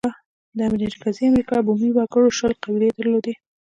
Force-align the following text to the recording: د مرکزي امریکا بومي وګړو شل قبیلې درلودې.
د 0.57 0.59
مرکزي 0.71 1.23
امریکا 1.31 1.57
بومي 1.65 1.89
وګړو 1.93 2.35
شل 2.37 2.51
قبیلې 2.63 2.89
درلودې. 2.97 3.33